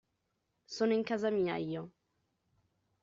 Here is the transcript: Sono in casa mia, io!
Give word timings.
Sono 0.65 0.93
in 0.93 1.03
casa 1.03 1.29
mia, 1.29 1.57
io! 1.57 1.91